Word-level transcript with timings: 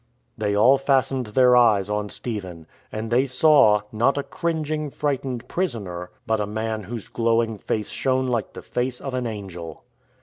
They 0.35 0.55
all 0.55 0.79
fastened 0.79 1.27
their 1.27 1.55
eyes 1.55 1.87
on 1.87 2.09
Stephen. 2.09 2.65
And 2.91 3.11
they 3.11 3.27
saw— 3.27 3.81
not 3.91 4.17
a 4.17 4.23
cringing, 4.23 4.89
frightened 4.89 5.47
prisoner, 5.47 6.09
but 6.25 6.41
a 6.41 6.47
man 6.47 6.85
whose 6.85 7.07
glowing 7.07 7.59
face 7.59 7.89
shone 7.89 8.25
like 8.27 8.53
the 8.53 8.63
face 8.63 8.99
of 8.99 9.13
an 9.13 9.27
angel. 9.27 9.83